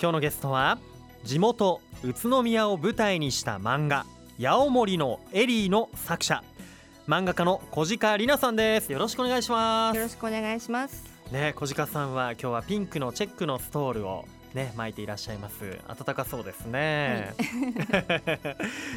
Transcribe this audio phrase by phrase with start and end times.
[0.00, 0.78] 今日のゲストは
[1.24, 4.06] 地元宇都宮を舞台にした漫画
[4.40, 6.44] 八尾森のエリーの作者
[7.08, 8.92] 漫画家の小鹿里奈さんです。
[8.92, 9.96] よろしくお願いします。
[9.96, 11.04] よろしくお願いします。
[11.32, 15.80] ね小鹿さんは今日はピンクのチェックのストールをね巻いていらっしゃいます。
[15.88, 17.34] 暖かそうですね、
[17.90, 18.52] は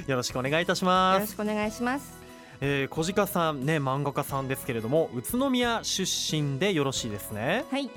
[0.05, 1.15] い、 よろしくお願いいたします。
[1.15, 2.13] よろしくお願いします。
[2.59, 7.65] えー、小鹿さんね漫画家さんですけれども宇都宮出身でよろしいですね。
[7.71, 7.89] はい。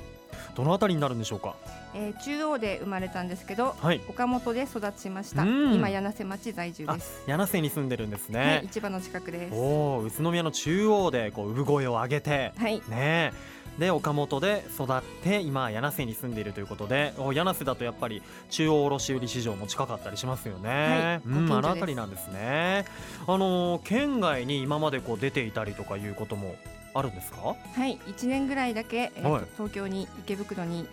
[0.54, 1.56] どのあたりになるんでしょうか？
[1.94, 5.44] えー、中央で生まれたんですけど、はい、岡本で育ちました。
[5.44, 7.22] 今柳瀬町在住です。
[7.26, 9.54] 柳瀬に住んでるんですね、はい、市場の近くです。
[9.54, 13.32] お宇都宮の中央でこう産声を上げて、はい、ね。
[13.78, 22.84] で岡本で育って今柳瀬に住んでいるということで柳瀬だとやっぱり中央卸売市場も近かったりしますよね、はい、うんあの辺りなんですね。
[23.26, 26.54] あの県外に今までこう出ていたりとかいうことも
[26.94, 27.56] あるんですか？
[27.74, 30.86] はい1年ぐらいだけ、えーはい、東京に池袋に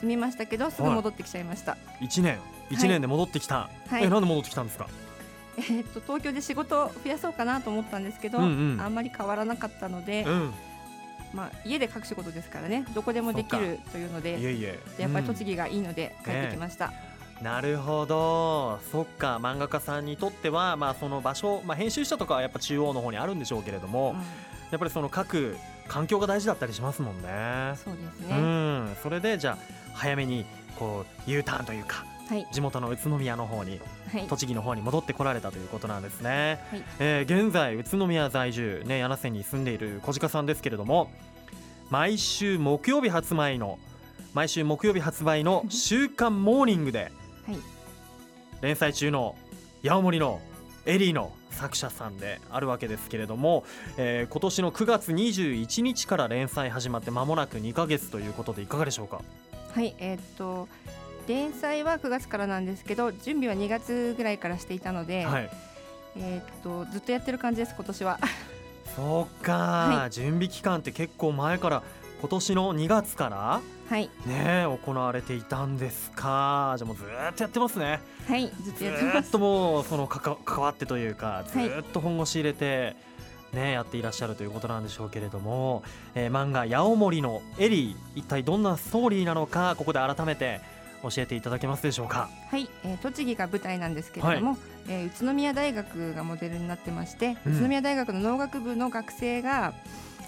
[0.00, 2.38] 住みましたけどすぐ戻ってきちゃいました、はい、1年
[2.70, 4.86] 1年で戻ってきた、はい、えなんで戻ってきたんですか？
[5.58, 10.54] えー、っと東京で仕事を増やそうかなと思ったんですけど、うんうん、あんまり変わらなかったので、うん、
[11.34, 16.88] まあ、家で書く仕事ですからねどこでもできるというのでいえやっぱり栃木がいいので帰ってきました。
[16.88, 17.08] ね
[17.42, 18.80] なるほど。
[18.90, 19.38] そっか。
[19.40, 24.22] 漫画家さんにとっては、まあ、その場所、まあ、編集者とかはやっぱ中央の方にあるんでしょうけれども、うん、や
[24.74, 25.56] っぱりその各
[25.88, 27.74] 環境が大事だったりしますもんね。
[27.82, 29.58] そうですね、うん、それでじゃあ
[29.94, 30.44] 早めに
[30.78, 33.80] こう U ターンというか、はい、地元の宇都宮の方に、
[34.12, 41.10] はい、栃木の方に戻ってこられたということなんですね、はい、えー、現在宇都宮在住、ね、柳瀬に住んでいる小鹿さんですけれども
[41.90, 43.78] 毎週木曜日発売の
[44.34, 47.10] 毎週木曜日発売の「週刊モーニング」で
[48.60, 49.36] 連載中の
[49.84, 50.40] 八尾森の
[50.88, 53.62] エリーの作者さんであるわけですけれども、
[53.98, 59.20] えー、今年の9月21日から連載始まって間もなく2ヶ月ということでいかがでしょうか？
[59.74, 60.66] はいえー、っと
[61.28, 65.50] 連載は9月からなんですけど準備は2月ぐらいからしていたので、はい、
[66.16, 68.18] えー、っとずっとやってる感じです今年は。
[68.96, 71.82] そうか、はい、準備期間って結構前から
[72.20, 74.10] 今年の2月からはい。
[74.26, 76.74] ね行われていたんですか。
[76.76, 78.00] じゃもうずっとやってますね。
[78.26, 79.22] はいずっとやってます。
[79.22, 82.96] ずっともうその関わってというかずっと本腰入れて、
[83.52, 85.82] ね、やっていらっしゃるということなんでしょうけれども、
[86.14, 90.60] えー、漫画「八尾森のエリー」一体どんなストーリーなのかここで改めて
[91.02, 92.28] 教えていただけますでしょうか。
[92.50, 99.72] はい、えー、栃木が舞台なんですけれども、はい、えー、宇都宮大学がモデルになってまして、うん、宇都宮大学の農学部の学生が、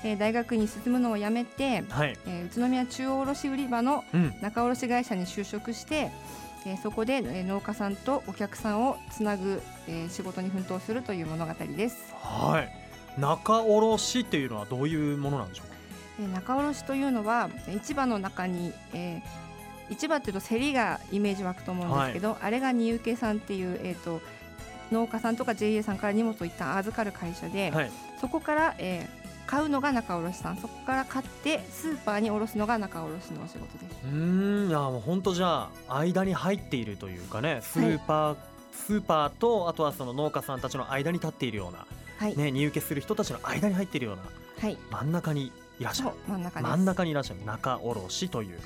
[0.02, 4.04] えー、大学に進むのをやめて、はい、えー、宇都宮中央卸売場の
[4.40, 6.10] 仲卸会社に就職して、
[6.64, 12.14] うん、えー、そこで、えー、農家さんとお客さんをつなぐ、えー、仕事に奮闘するという物語です。
[12.14, 12.80] はい。
[13.18, 15.76] 仲卸っていうのはどういうものなんでしょうか、
[16.20, 17.50] えー、仲卸というのは
[17.82, 24.20] 市場の中に、えー、市場っていうと競りがイメージ湧くと思うんですけど、はい、あれが荷受さんっていう、えーと、
[24.92, 27.90] 農家さんとか JA さんから荷物を一旦預かる会社で、はい、
[28.20, 30.56] そこから、えー、買うのが仲卸さん。
[30.56, 34.06] そこから買ってスーパーに卸すのが仲卸のお仕事です。
[34.06, 34.68] うん。
[34.68, 37.60] いやもう本当じゃあ間に入っているというかね。
[37.62, 38.36] スーパー、はい、
[38.72, 41.86] スーパーとあとはその農家さんたちの間に立っているような、
[42.18, 44.22] はい、ね、入受けする人たちの間に入っているような、
[44.60, 46.10] はい、真ん中にいらっしゃる。
[46.28, 47.40] 真ん中真ん中にいらっしゃる。
[47.44, 48.58] 仲卸という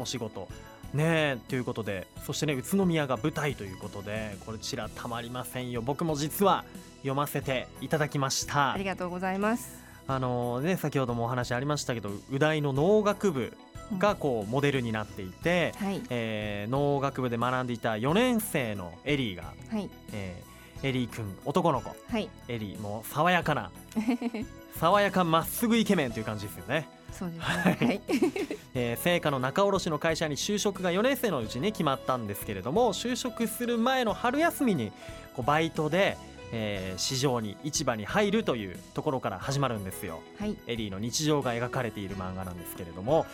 [0.00, 0.48] お仕事、はい
[0.92, 5.80] ねということでそしてね宇都宮が舞台ということでこちらたまりませんよ。
[5.80, 6.64] 僕も実は
[6.96, 8.72] 読ませていただきました。
[8.72, 13.52] ありがとうございますあのね、先ほどもお話ありましたけど宇大の農学部
[13.98, 23.70] がこうモデルになっていて、うんはい、えー、農学部で学んでいた4年生のエリーが、はい、えー、エリー君男の子、はい、エリーもう爽やかな
[24.78, 26.88] 爽やかまっすぐイケメンという感じですよね。
[27.12, 28.00] そうですね、はい。
[28.74, 34.92] えー、成果の仲卸の会社に就職が4年生のうちに決まったんですけれども就職する前の春休みに
[35.34, 36.16] こうバイトで
[36.52, 43.26] えー、市場に市場に入るというところから始まるんですよ、はい、エリーの日常が描かれている漫画なんですけれども、はい、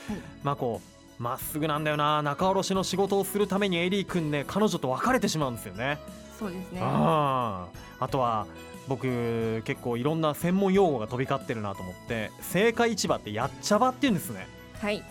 [0.45, 0.81] まあこ
[1.19, 5.99] うまっすぐなんだよな仲卸の仕事をするためにエリー君ね彼女と別れてしまうんですよね。
[6.39, 6.81] そうですね。
[6.81, 7.67] あ
[7.99, 8.47] あとは
[8.87, 14.47] 僕結構いろんな専門用語が飛び交ってるなと思って青果市場ってやっちゃばって言うんですね。
[14.81, 15.03] はい。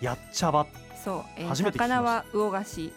[0.00, 0.66] やっちゃば。
[1.04, 2.92] そう、えー、初めて魚は魚菓子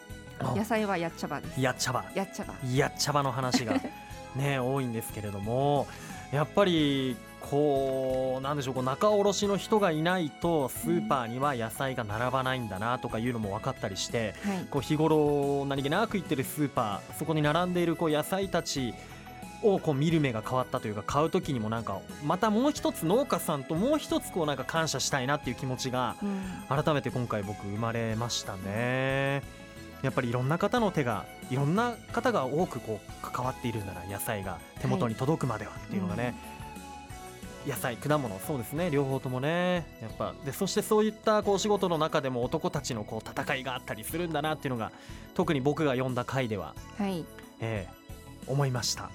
[0.55, 1.59] 野菜はやっちゃばです。
[1.59, 2.05] やっちゃば。
[2.13, 2.53] やっちゃば。
[2.71, 3.73] やっちゃばの話が
[4.35, 5.87] ね多いんですけれども
[6.31, 18.93] やっぱりこうなんでしょうこう仲卸の人がいないとスーパーには野菜が並ばないんだなとかいうのも分かったりして、はい、こう日頃何気なく行ってるスーパーそこに並んでいるこう野菜たち
[19.61, 26.15] をこう見る目が変わったというか買う時にもなんかまたもう一つ農家さんともう一つこうなんか感謝したいなっていう気持ちが
[26.69, 29.62] 改めて今回僕生まれましたね。
[30.03, 36.33] やっぱりいろんな方の手がいろんな方が多くこう関わっているんだな野菜が手元に届くまではっていうのがね、はい
[37.65, 40.33] うん、野菜果物そうですね両方ともねやっぱ。
[40.45, 44.91] でそしてそういったこう仕事の中でも男たちのこう戦いがあったりするんだなっていうのが
[45.33, 47.25] 特に僕が読んだ回では、はい。
[47.61, 49.09] えー、思いました。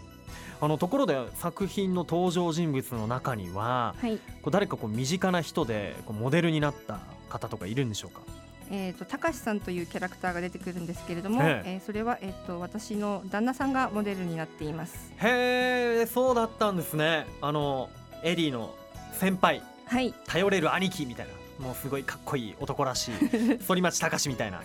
[0.61, 6.99] あのところで作品の登場人物の中には、はい、こう誰かこう身近な人でこうモデルになった
[7.29, 8.23] 方とかいるんでしょうか？
[8.71, 11.63] えーと、たかしさんというキャラクターが出てくるんですけれども、え。
[11.65, 15.13] えー、それは、えーと、私の旦那さんがモデルになっています。
[15.17, 17.27] へえそうだったんですね。
[17.41, 17.89] あの
[18.23, 18.75] エリーの
[19.13, 21.33] 先輩、はい、頼れる兄貴みたいな。
[21.59, 23.15] もうすごいかっこいい男らしい。
[23.67, 24.63] 反町隆史みたいな、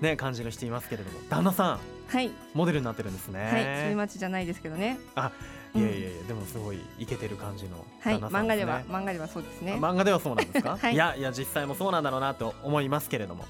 [0.00, 1.18] ね、感じの人いますけれども。
[1.28, 3.40] 旦那さん、はい、モデルになってるんですね。
[3.40, 4.98] はい反町じゃないですけどね。
[5.16, 5.32] あ
[5.74, 9.74] いやいやいや、でもすごいイケてる感じの、ね、はい、漫画では漫画ではそうですね。
[9.74, 13.44] 漫画ではそうなんですか、はい、いやいや実際もそうなんだろうなと思いますけれども。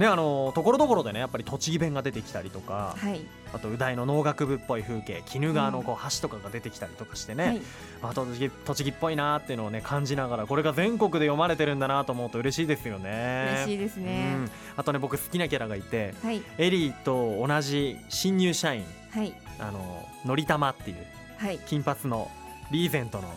[0.00, 3.20] ねあのところどころでねやっぱり栃木弁が出てきたりとか、はい、
[3.52, 7.60] あと宇大の農学部っぽい風景鬼怒川のこう橋とかが出てきたりとかしてね、
[8.02, 13.64] うん、あ栃木栃木っぽいなっていうのをね感じながらこれが全国で読まれてるんだなと思うと嬉しいですよね。
[13.66, 21.06] 嬉しいですね、うん、あとね僕好きなキャラがいて、はい、エリーと同じ新入社員、はい、あののりたまっていう
[21.40, 22.30] はい、金髪の
[22.70, 23.28] リーゼントの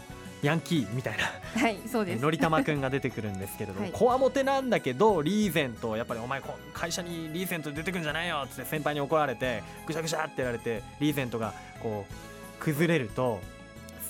[0.42, 2.22] ヤンキーみたいな、はい、そうです。
[2.22, 6.42] のりたまくんが出てくるんですけれども、こわもてなんだけどリーゼントやっぱりお前
[6.74, 13.40] 会社にリーゼント出てくんじゃないよって先輩に怒られてぐしゃぐしゃってやられてリーゼントがこう崩れると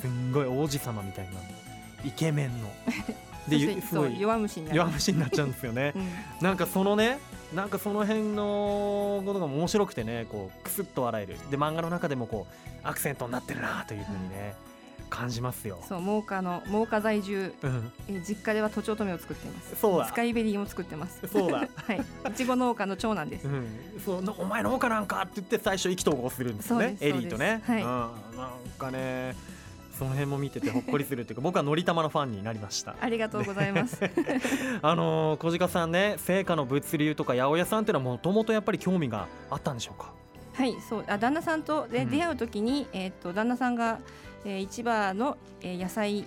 [0.02, 1.34] すんごい王子様みたいな
[2.04, 2.70] イケメンの。
[3.48, 6.08] ですごい弱虫に弱虫になっちゃうんですよね、 うん、
[6.42, 7.20] なんかそのね
[7.56, 11.38] なんかその辺のことが面白くてねこうクスッと笑える。
[11.50, 14.56] で漫画の中でもこうアクセントになってるなというふうにね、
[15.10, 15.78] 感じますよ。
[15.88, 19.76] そう真岡の真岡在住、うん、え実家ではとちおとめを作っています。
[19.76, 20.08] そうだ。
[20.08, 21.28] スカイベリーも作ってます。
[21.28, 21.60] そうだ。
[21.76, 22.02] はい。
[22.32, 23.68] いちご農家の長男です、うん、
[24.04, 26.98] そうお前農家なんかって言って最初意気投合するんですね。
[27.00, 29.36] エリーとね、はい、うん、なんかね
[29.94, 32.96] その辺も見ててほっこりするっていうか 僕はのりたまのファンになりました。
[33.00, 34.00] ありがとうございます。
[34.82, 40.12] あの小鹿さんね成果の物流とか八百屋さんっていうのはもともとやっぱり興味があったんでしょうか？
[40.54, 44.00] はいそうあ旦那さんとで、出会う時に、えー、っと旦那さんが、
[44.46, 46.26] えー、市場の、えー、野菜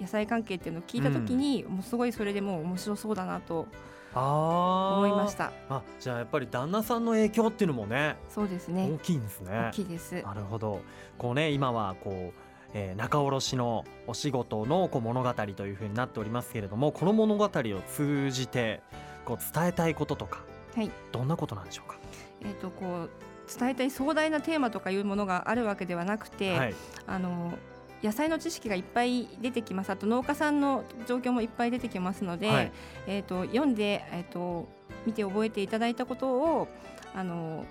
[0.00, 3.66] 野菜関係っていうのを聞いた時に、うん、もうすごいそれでもう面白そうだなと
[4.14, 5.52] 思いました。
[5.68, 8.90] あじゃあやっぱり旦那さんの影響っていうのもねそうですね。
[8.94, 9.68] 大きいんですね。
[9.70, 10.22] 大きいです。
[10.22, 10.80] なるほど。
[11.16, 18.82] こうね今はこうえー、仲卸のお仕事のこう物語というふうになっておりますけれどもこの物語を通じて
[19.24, 20.42] こう伝えたいこととか、
[20.74, 21.98] はい、どんなことなんでしょうか、
[22.42, 23.10] えーと、こう
[23.58, 26.74] 伝えたい壮大なテーマとかいうものがあるわけではなくて、はい、
[27.06, 27.54] あの
[28.02, 29.90] 野菜の知識がいっぱい出てきます。
[29.90, 32.72] あと農家さんの状況もいっぱい出てきますので、はい、
[33.08, 34.68] えーと、読んで、えーと
[35.06, 36.68] 見て覚えていただいたことを
[37.14, 37.64] あの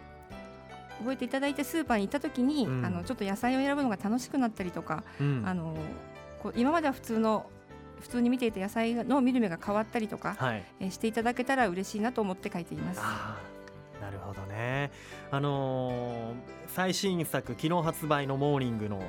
[1.00, 5.76] 覚えていただいてスーパーに行った時に、うん、あのちょっと野菜を選ぶのが楽しくなったりとか、うん、あの
[6.42, 7.50] こう今までは普通の
[8.00, 13.02] 普通に見ていた野菜の見る目が変わったりとか、はい、えしていただけたら嬉しいなと思って書いています。
[14.02, 14.92] なるほどね。
[15.32, 16.34] あのー、
[16.68, 19.02] 最新作昨日発売のモーニングの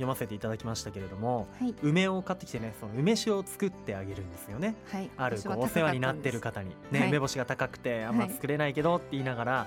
[0.00, 9.66] 読ませていただきましたけれども、はい、梅を買ってきてねその梅酒を作ってあげるんですよね、はい、あるこうお世話になってる方に、ね、はい、梅干しが高くてあんま作れないけどって言いながら、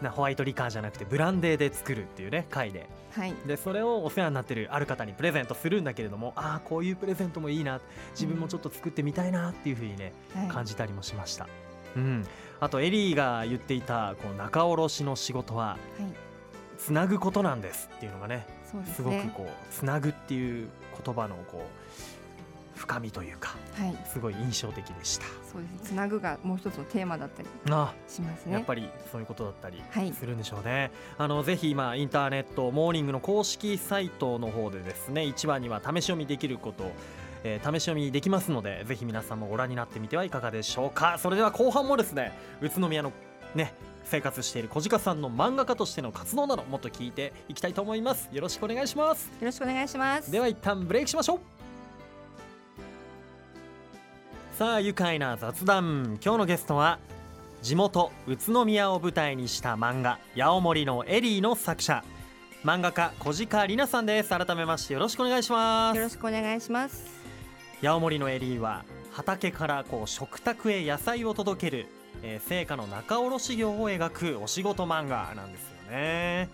[0.00, 2.86] なホワイトリカーじゃなくてブランデーで作るっていうね回で,、
[3.46, 7.80] でそれをお世話になってるある方にプレゼントするんだけれどもああこういうプレゼントもいいな。
[8.12, 10.12] 自分もちょっと作ってみたいなっていうふうにね、
[10.48, 11.48] 感じたりもしました。
[11.96, 12.24] うん、
[12.60, 15.78] あとエリーが言っていたこう仲卸の仕事は、
[16.78, 18.46] つなぐことなんですっていうのがね
[18.94, 20.68] す、ね,、ごくこうつなぐっていう
[21.04, 25.26] 言葉のこう深みというか、はい、すごい印象的でした。
[25.52, 27.48] そうですつなぐがもう一つのテーマだったり
[28.08, 28.54] しますね。
[28.54, 36.90] やっぱりそういうことだったりするんでしょうね、はい、あのぜひ今インターネットモーニングの公式サイトの方でですね一番には試し読みできること
[37.44, 41.18] えー、試し読みできますのでぜひ皆さんもご覧になってみてはいかがでしょうか。
[41.18, 43.12] それでは後半もですね宇都宮の
[43.54, 43.74] ね
[44.04, 48.28] 生活している小鹿さんの漫画家としての活動などもっと聞いていきたいと思います。
[48.32, 49.26] よろしくお願いします。
[49.26, 50.30] よろしくお願いします。
[50.30, 51.38] では一旦ブレイクしましょう。
[54.56, 56.18] さあ愉快な雑談。
[56.22, 56.98] 今日のゲストは
[57.62, 62.04] 地元宇都宮を舞台にした漫画「八尾森のエリー」の作者。
[62.64, 64.28] 漫画家小鹿里奈さんです。
[64.28, 65.96] 改めましてよろしくお願いします。
[65.96, 67.04] よろしくお願いします。
[67.82, 71.86] 八尾森のエリーは畑からこう食卓へ野菜を届ける
[72.22, 76.48] えー、成果の仲卸業を描くお仕事漫画なんですよね。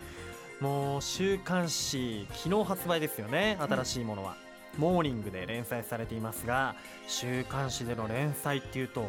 [0.60, 4.36] もう週刊誌昨日発売ですよね新しいものは、
[4.74, 6.74] うん、モーニングで連載されていますが
[7.06, 9.08] 週刊誌での連載っていうと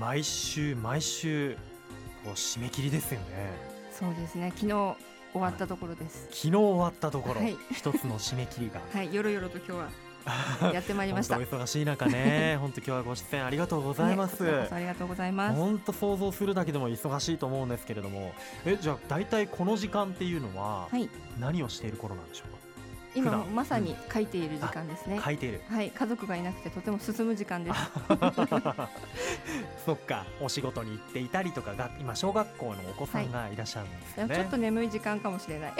[0.00, 1.56] 毎週毎週
[2.24, 3.26] こう締め切りですよね。
[3.92, 4.52] そうですね。
[4.54, 4.72] 昨日
[5.32, 8.80] 終わったところです、昨日終わったところ、はい、一つの締め切りが。
[8.92, 9.14] はい。
[9.14, 9.88] よろよろと今日は
[10.72, 11.36] やってまいりました。
[11.36, 14.42] お忙しい中ね、 本当今日はご出演ありがとうございます。
[14.42, 15.56] ね、ありがとうございます。
[15.56, 18.32] 本当想像するだけでも忙しいと思うんですけれども、
[18.64, 20.88] えじゃあ大体この時間っていうのは
[21.38, 22.59] 何をしている頃なんでしょうか。
[23.14, 25.62] 今まさに書いている時間ですね、書いている。
[25.68, 25.90] はい。
[25.90, 27.78] 家族がいなくてとても進む時間です。
[29.84, 30.26] そっか。
[30.40, 35.72] お仕事に行っていたりとかが今小学校のお子さんがいらっしゃるんですね、はい、ちょっと眠い時間かもしれない。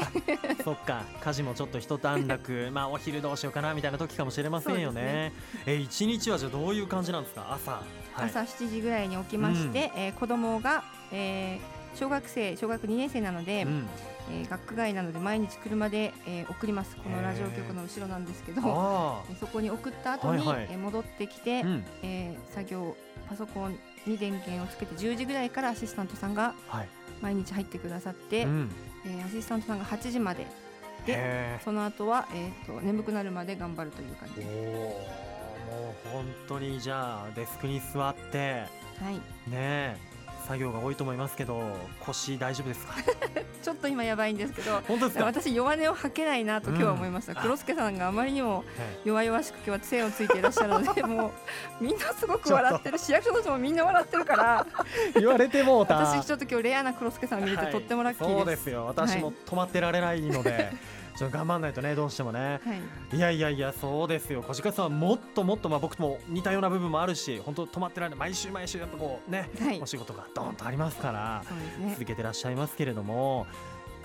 [0.65, 1.05] そっか。
[1.23, 2.71] 家事もちょっと一段落。
[2.73, 5.03] まあお昼どうしようかなみたいな時かもしれませんよね。
[5.03, 5.33] ね。
[5.67, 7.53] え一日はじゃあどういう感じなんですか？
[7.53, 7.83] 朝、は
[8.23, 13.89] い、朝7時ぐらいに起きまして、うん、えー、子供が、えー、小学生小学2年生なので、うん
[14.31, 16.97] えー、学区外なので毎日車で、えー、送ります。
[16.97, 18.63] このラジオ局の後ろなんですけど
[19.39, 22.97] そこに送った後に、はいはい、えー、戻ってきて、うん、えー、作業
[23.29, 26.55] パソコンに電源をつけて10時ぐらいからアシスタントさんが
[27.21, 28.55] 毎日入ってくださって、はい、
[29.07, 30.47] えー、アシスタントさんが8時まで
[31.07, 35.05] でその後は、えーと、眠くなるまで頑張るという感じも
[36.07, 38.65] う本当にじゃあデスクに座って、
[38.99, 39.97] はい、ね
[40.51, 41.63] 作業が多いと思いますけど
[42.01, 42.95] 腰大丈夫ですか？
[43.63, 45.25] ちょっと今やばいんですけど本当ですか？
[45.25, 48.65] 私弱音を吐けないなと今日は思いました、うん、黒助さんがあまりにも
[49.05, 51.33] 弱々しく今日は杖をついていらっしゃるので も
[51.81, 52.99] うみんなすごく笑ってる。
[52.99, 54.67] 市役所の人もみんな笑ってるから。
[55.15, 58.87] 言われても私ちょっと今日レアな黒助さん見れてとってもラッキーです、はい、そうですよ。
[58.87, 60.77] 私も止まってられないので、はい
[61.17, 62.59] ちょっと頑張らないとねどうしてもね、は
[63.13, 64.43] い、いやいやいやそうですよ。
[64.43, 68.19] 小鹿さんはもっともっとまあ僕も似たような部分もあるし本当止まってられない。
[68.19, 71.45] 毎週毎週やっぱこうね、はい、お仕事がどんとありますから、
[71.79, 73.47] ね、続けてらっしゃいますけれども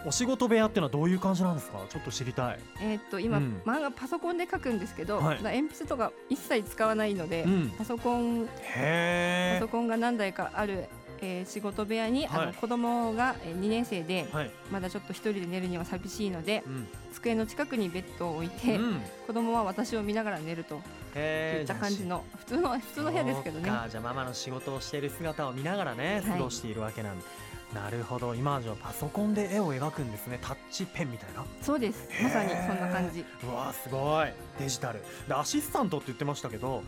[0.05, 1.79] お仕事部屋っていうのはどういう感じなんですか？
[1.89, 2.59] ちょっと知りたい。
[2.79, 10.85] えー、っと今、うん、漫画パソコンで書くんですけど、はい、鉛筆とか一切使わないので、うん、パソコンパソコンが何台かある
[11.25, 20.79] えー、仕事部屋に、はい、あの子供が2年生で、はい、まだちょっと一人で寝るには寂しいので、うん、机の近くにベッドを置いて、うん、子供は私を見ながら寝ると。
[21.15, 23.71] いった感じの普通の普通の部屋ですけどね。
[23.89, 27.23] じゃあママの仕事をしている姿を見ながらね過ごしているわけなんで、
[27.73, 28.35] はい、なるほど。
[28.35, 30.39] 今はじゃパソコンで絵を描くんですね。
[30.41, 31.45] タッチペンみたいな。
[31.61, 32.09] そうです。
[32.21, 33.23] まさにそんな感じ。
[33.45, 34.33] うわすごい。
[34.59, 35.01] デジタル。
[35.25, 36.83] でアシスタントって言ってましたけど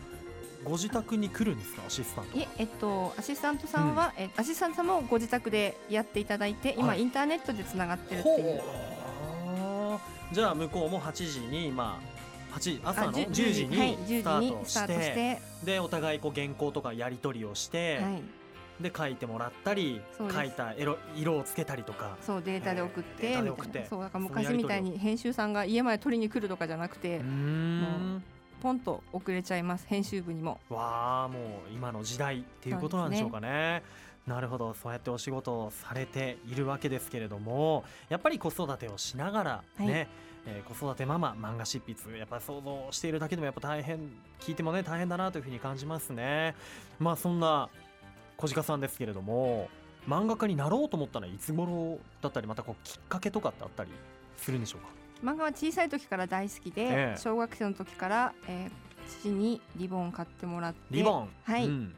[0.64, 8.62] ご自宅に来るんですかアシスタントいええっとアシスタントさんは、うん、えアシスタントさんもご自宅でやっていただいて今、はい、インターネットでつながってるっていう。
[10.32, 12.00] じゃあ向こうも8時にま
[12.54, 15.42] あ8朝の10時にスタートして,、して。
[15.64, 18.20] でお互いこう原稿とかやり取りをして、は
[18.82, 22.18] い、で書いてもらったり書いた色色をつけたりとか。
[22.22, 23.36] そうデータで送って
[23.90, 27.20] そうだから昔みたいに編集さんが家まで取りに来るとかじゃなくて。
[27.20, 28.22] もう
[28.62, 29.86] ポンと遅れちゃいます。
[29.88, 30.60] 編集部にも。
[30.70, 33.84] わあもう今の時代っていうことなんでしょうかね。
[34.26, 40.08] なるほどそうやってお仕事をされているわけですけれどもやっぱり子育てをしながらね、はい。
[40.48, 44.00] えー、子育てママ漫画執筆やっぱり想像しているだけでもやっぱ大変
[44.40, 46.56] 聞いてもね大変だなというふうに感じますね。
[47.00, 47.70] まあそんな
[48.38, 49.70] 小鹿さんですけれども
[50.08, 53.90] 漫画家になろうと思ったのはいつ頃だったりまたこうきっかけとかってあったり
[54.38, 54.88] するんでしょうか？
[55.24, 58.72] 漫画は小さい時から大好きで、え小学生の時から、えー、
[59.22, 61.30] 父にリボンを買ってもらってリボン？
[61.44, 61.94] はい、うん。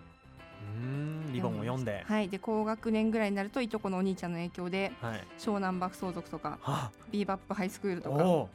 [1.34, 8.48] リボンを読んで、はい、で高学年ぐらいになるといとこのお兄ちゃんの影響で、はい、湘南爆走族とかビーバップハイスクールとか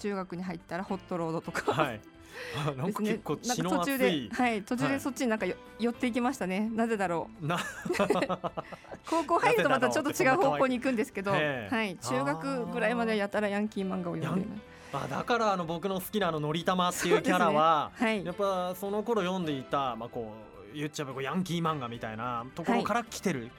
[0.00, 2.00] 中学に入ったらホットロードとか、はい、
[2.76, 6.70] なんか結構血の熱い、ね、はい途中でそっちになんかよ、寄っていきましたね。
[6.72, 7.46] なぜだろう。
[7.46, 7.58] な
[9.08, 14.46] 高校入るとまたちょっと違う方向に行くんですけど、はい、中学ぐらいまでやたらヤンキー漫画を読んで
[14.92, 18.06] あだからあの僕の好きなあののりたまっていうキャラは、ね。
[18.06, 20.32] はい、やっぱその頃読んでいたまあこ
[20.72, 23.50] う言っちゃえばヤンキー漫画みたいなところから来てる、はい、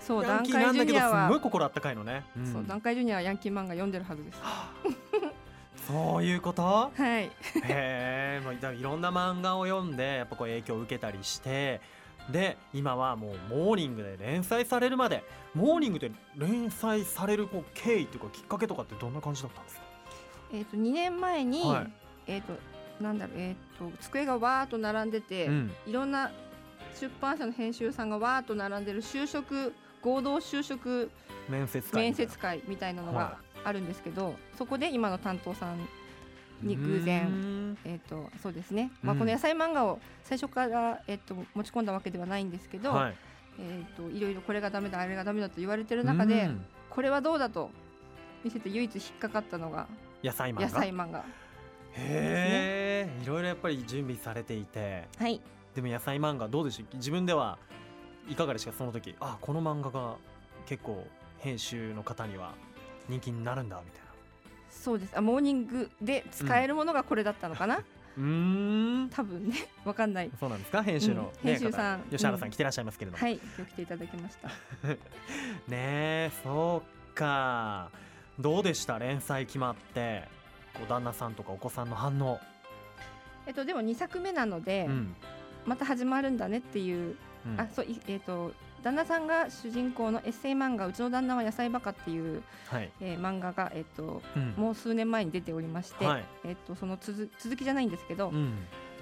[0.00, 4.40] そうヤンキーなんだけどすごい心あったかいのね、うん、そう段階ジュニアはヤンキー漫画読んでるはずです
[5.86, 6.62] そういうこと？
[6.62, 7.24] はい。
[7.24, 7.30] へ
[7.64, 11.80] えいろんな漫画を読んでやっぱこう影響を受けたりして
[12.30, 15.22] で今はもうモーニングで連載されるまで
[15.54, 19.82] モーニングで連載されるこう経緯というかきっかけとかってどんな感じだったんですか？
[20.52, 21.92] えっ、と2年前に、はい、
[22.26, 22.52] えっ、と
[23.02, 26.30] なんだろうえっ、と机がわーっと並んでて、うん、いろんな
[27.00, 31.10] 出版社の編集さんがわーっと並んでる就職合同就職
[31.48, 31.80] 面接
[32.38, 33.02] 会みたいな。
[33.02, 35.78] のがあるんですけど、はい、そこで今の担当さん
[36.62, 43.14] に偶然、えーと、そうですね、まあ、この野菜漫画を最初から、えーと、持ち込んだわけではないんですけど、はい。
[43.58, 46.50] えーと、いろいろこれがダメだあれがダメだと言われてる中で
[46.90, 47.70] これはどうだと
[48.44, 49.86] 見せて唯一引っかかったのが
[50.22, 50.62] 野菜漫画。
[50.62, 51.24] 野菜漫画。
[51.94, 55.40] へえ、いろいろやっぱり準備されていて、はい、
[55.74, 57.58] でも野菜漫画どうでしょう自分では
[58.28, 58.72] いかがでした？
[58.72, 59.16] かその時。
[59.20, 60.16] あこの漫画が
[60.66, 61.06] 結構
[61.38, 62.52] 編集の方には
[63.08, 64.06] 人気になるんだみたいな。
[64.70, 65.12] そうです。
[65.16, 67.82] あモーニングで使えるものがこれだったのかな、
[68.16, 69.08] うん。
[69.12, 69.56] 多分ね。
[69.84, 70.30] わかんない。
[70.38, 70.82] そうなんですか？
[70.82, 72.02] 編集の、うん、編集さん。
[72.10, 73.40] 吉原さん来てらっしゃいますけれども、はい。
[73.56, 74.48] 今日来ていただきました。
[74.88, 74.96] ね
[75.70, 76.82] えそ
[77.12, 77.90] うか。
[78.38, 78.98] どうでした？
[78.98, 80.28] 連載決まって。
[80.74, 82.38] こう旦那さんとかお子さんの反応。
[83.46, 85.16] えっとでも2作目なので、うん、
[85.64, 88.52] また始まるんだねっていう、うん、あそうえっと
[88.86, 98.54] 旦那さんが主人公のエッセイ漫画「うちの旦那は野菜バカ」っていう、はい、えー、漫画が、えーと、うん、もう数年前に出ておりまして、はい、えーと、その続続きじゃないんですけど、うん、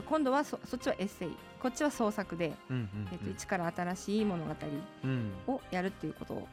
[0.08, 4.54] 今度はそそっちはエッセイこっちは創作で、うんうんうん、えーと、一から新しい物語
[5.48, 6.48] をやるっていうことを。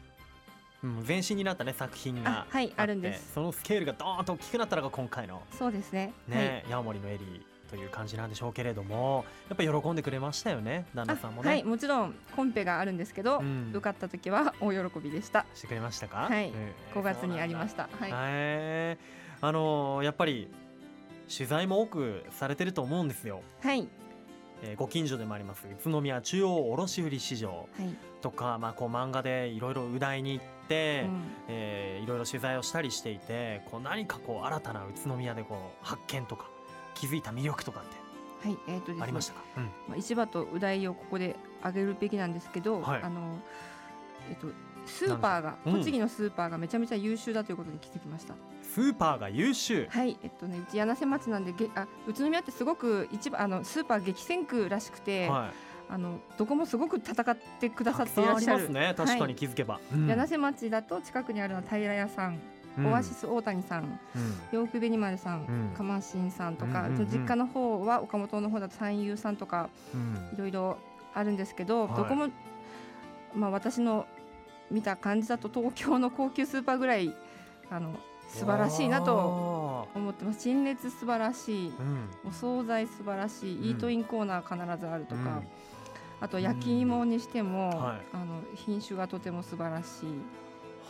[0.84, 3.34] うん、前身になったね作品がはいあるんです。
[3.34, 5.42] そのスケールがどーンと大きくなったのが今回の。
[5.58, 6.12] そうですね。
[6.28, 11.50] ね、はい、ヤモリのエリーという感じなんでしょうけれどもやっぱり喜んでくれましたよね旦那さんもね。
[11.50, 15.46] はいもちろんコンペがあるんですけど、うん、受かった時は大喜びでした。
[15.56, 16.28] してくれましたか？
[16.30, 17.90] はい、えー、5月にありました。
[17.98, 20.50] はい、あのー、やっぱり
[21.34, 23.42] 取材も多くされてると思うんですよ。
[23.62, 23.88] はい。
[24.64, 27.68] えー、ご近所でもあります宇都宮中央卸売市場
[28.22, 36.48] とか、はい、まあ、こう漫画でいろいろう大に行って、うん、えー、いろいろ取材をしたりしていてこう何かこう新たな宇都宮でこう発見とか
[36.94, 38.02] 気づいた魅力とかって
[38.42, 43.38] はいえーとね、ありましたか、うん、まあ、市場とうだいをここで上げるべきなんですけど、はい、あの
[44.30, 44.48] えっ、ー、と
[44.86, 48.34] スーパーが、栃木のスーパーがめちゃめちゃ優秀だということに気づきました。
[48.64, 49.88] スーパーが優秀。
[49.90, 58.70] はいえっとねうち柳瀬町なんでげあ宇都宮ってすごく一番あのスーパー激戦区らしくて、はい、あのどこもすごく戦ってくださっていらっしゃる。
[58.72, 59.76] ね確かに気づけば。
[59.76, 62.40] はい、柳瀬町だと近くにあるのは平屋さん。
[62.80, 64.00] オアシス大谷さん、
[64.52, 69.70] 洋服紅丸さん、かましんさんとか、実家の方は岡本の方だと三遊さんとか、
[70.34, 70.78] いろいろ
[71.14, 72.30] あるんですけど、どこも、
[73.36, 74.06] まあ、私の
[74.70, 77.14] 見た感じだと東京の高級スーパーぐらい
[77.70, 77.94] あの
[78.30, 80.40] 素晴らしいなと思ってます。
[80.40, 81.74] 陳列素晴らしい、
[82.26, 85.42] お惣菜素晴らしい、イートインコーナー必ずあるとか、
[86.22, 87.72] あと焼き芋にしても、
[88.14, 90.22] あの品種がとても素晴らしい。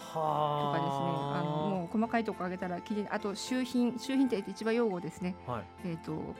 [0.01, 1.05] とかですね
[1.37, 1.41] あ。
[1.43, 6.35] のもう細かいところ挙げたらきれいあと周品周品って一番用語ですね、はい、えっ、ー、と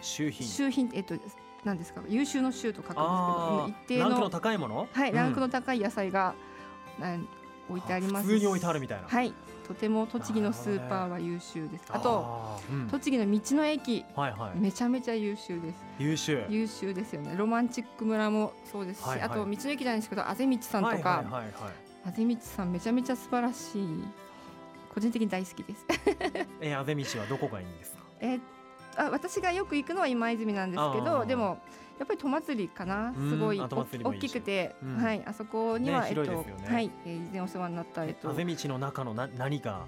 [0.00, 0.46] 周品。
[0.46, 1.24] 周品えっ、ー、と
[1.64, 4.88] 何ですか優秀の秀と書くんですけど一定のランクの高いもの？
[4.92, 6.34] はい、うん、ランクの高い野菜が、
[7.68, 8.26] 置いてあります。
[8.26, 9.08] 普通に置いてあるみたいな。
[9.08, 9.32] はい。
[9.66, 11.84] とても栃木のスーパーは優秀です。
[11.90, 15.76] あと、うん、栃木の道の駅、はいはい、めちゃめちゃ優秀です。
[16.00, 16.44] 優秀。
[16.50, 17.34] 優秀ですよね。
[17.36, 21.52] ロマンチック村もそうですし、はいはい、あと道の駅じゃないですけどあぜ道さんとか、はいはいはいはい、
[22.06, 24.04] あぜ道さんめちゃめちゃ素晴らしい
[24.92, 25.86] 個人的に大好きです。
[26.60, 28.02] えあぜ道はどこがいいんですか？
[28.20, 28.40] え
[28.96, 31.58] あ私がよく行くのは今泉なんですけどでも
[31.98, 33.14] やっぱり戸祭りかな。
[33.14, 38.30] すごい大きくて、うん、はいあそこには、ね、えっと、ね、はい、えー、以前お世話になったえっと。
[38.30, 39.86] あぜ道の中のな何が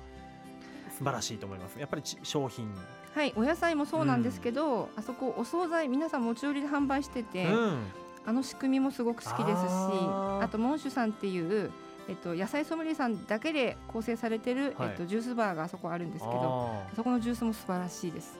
[0.96, 1.78] 素晴らしいと思います？
[1.78, 2.72] やっぱり商品。
[3.14, 7.78] はいお野菜もそうなんですけど、うん、あそこお惣菜皆さん持ち寄りで販売してて、うん、
[8.26, 11.70] あの仕組みもすごく好きですしあとモンシュさんっていう
[12.08, 18.38] えっと、野菜ソムリエさんだけで構成されてる、はい、えっと、ジュースバーがあそこあるんですけどあそこのジュースも素晴らしいです。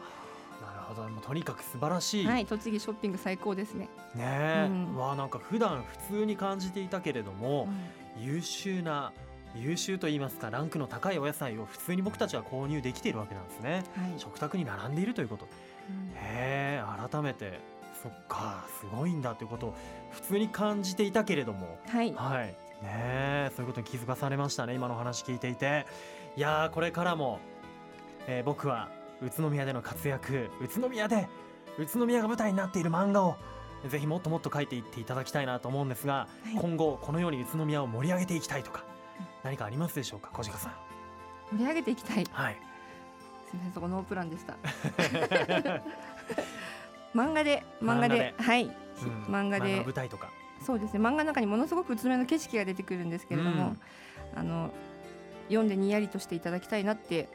[0.60, 1.08] なるほど。
[1.08, 3.88] もうとにかく素晴らしい、はい、栃木ショッピング最高ですね。
[4.14, 7.68] ねえ、うん、わなんか普段普通に感じていたけれども、
[8.16, 9.12] うん、優秀な
[9.54, 15.46] 優秀と言いますかランクの高いお野菜を普通に僕たちは購入できているわけなんですね、はい、食卓に並んでいるということ、
[15.88, 17.60] うん、へえ改めて
[18.02, 19.74] そっかすごいんだということを
[20.10, 21.78] 普通に感じていたけれども。
[21.86, 25.86] はい、はいねそういうことに気づかされましたね今の話聞いていて。
[26.36, 27.38] いやこれからも、
[28.26, 28.88] えー、僕は
[29.22, 31.28] 宇都宮での活躍宇都宮で
[31.78, 33.36] 宇都宮が舞台になっている漫画を
[33.88, 38.82] ぜひもっともっと書いていっていただきたいなと思うんですが、はい、今後このように宇都宮を盛り上げていきたいとか
[39.44, 40.72] 何かありますでしょうか小鹿さん。
[41.52, 42.26] 盛り上げていきたい。
[42.32, 42.56] はい。
[43.46, 44.56] すみませんそこノープランでした。
[47.14, 48.72] 漫画で漫画ではい、うん、
[49.32, 49.82] 漫画で。
[49.84, 50.30] 舞台とか
[50.64, 51.00] そうですね。
[51.00, 53.76] 漫画の中にものすごく宇都宮の景色が出てくるんですけれども、
[54.32, 54.70] うん、あの
[55.48, 57.28] 読んでにやりとしていただきたいなって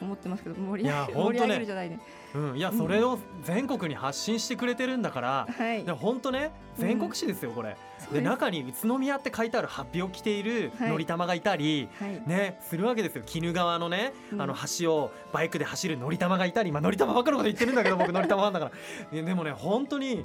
[0.00, 2.00] 思ってますけど盛り上げ,、盛り上げるじゃないね。
[2.34, 7.76] うん、いやそれを全国に発信してくれてるんだから、はい、本当ね全国紙ですよこれ。
[8.08, 13.24] うん、で中に宇都宮って書いてある発表を着ているのりたまがいたり、はい、ねするわけですよ。
[13.34, 18.70] 鬼怒川のね、あの橋をバイクで走るのりたまがいたり、まあのりたまばっかりこと言ってるんだけど僕のりたまファンだか
[19.12, 19.22] ら。
[19.22, 20.24] でもね本当に。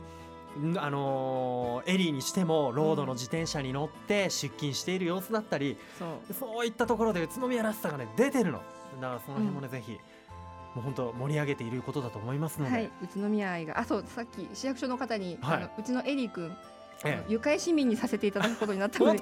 [0.78, 5.78] あのー、エリーにしてもロードの自転車に乗って出勤している様子だったり、
[6.30, 6.32] う。
[6.32, 8.62] ん、そういったところで宇都宮らしさがね出てるの。
[9.02, 10.00] だからその辺もね、うん、ぜひも
[10.78, 16.56] う本当盛り上げていることだと思いますので、はい、宇都宮愛があそうさっき市役所の方に、はい、あのうちのエリー君
[17.04, 19.22] ええ、愉快市民にさせていただくことになったので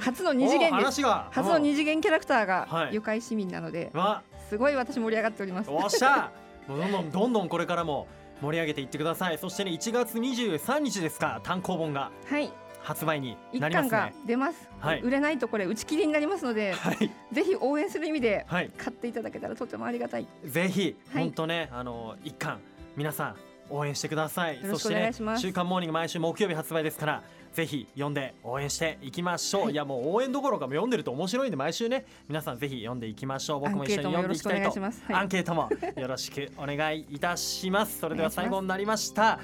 [0.00, 5.70] 初の二次元で初の二次元キャラクターが愉快市民なので、はい、すごい私盛り上がっております。
[5.70, 6.32] おっしゃ。
[6.66, 8.08] どんどんどんどんこれからも
[8.44, 9.38] 盛り上げていってください。
[9.38, 12.10] そしてね1月23日ですか単行本が。
[12.26, 12.52] はい。
[12.84, 22.60] 発売になります、ね、が出ます、はい、売れないとこれ打ち切りになりますので、はい、ぜひ応援する意味で買っていただけたらとてもありがたい、ぜひ本当ねあの一巻
[22.94, 23.36] 皆さん
[23.70, 24.60] 応援してください。
[24.62, 27.22] そして、ね、週刊モーニング毎週木曜日発売ですから
[27.54, 33.60] ぜひ読んで応援していきましょう、はい、いやもう応援どころかも読んでると面白いんで毎週ね皆さんぜひ読んでいきましょう。
[33.60, 35.16] 僕も一緒に読んでいきたいと。
[35.16, 38.00] アンケートもよろしくお願いいたします。
[38.00, 39.38] それでは最後になりました。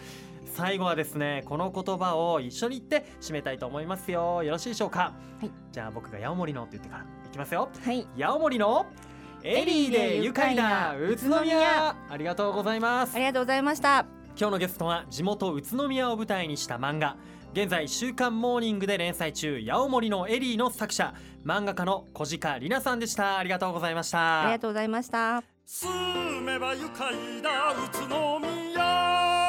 [0.53, 4.42] 最後はですねこの言葉を一緒に言って締めたいと思いますよ。
[4.42, 8.87] よろしいでしょうか、はい、じゃあ僕が八尾森のって言ってからいきますよ、はい、八尾森の
[9.44, 11.94] エリーで愉快な宇都宮。
[12.11, 13.14] ありがとうございます。
[13.14, 14.07] ありがとうございました。
[14.37, 17.16] 今日のゲストは地元宇都宮を舞台にした漫画
[17.53, 21.13] 現在週刊モーニングで連載中八尾森のエリーの作者
[21.45, 23.39] 漫画家の小鹿里奈さんでした。
[23.39, 24.43] ありがとうございました。
[24.43, 25.43] ありがとうございました。
[25.67, 29.39] 住めば愉快な宇都宮